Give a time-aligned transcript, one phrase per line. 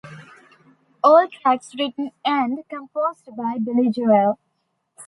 [1.03, 4.39] All tracks written and composed by Billy Joel.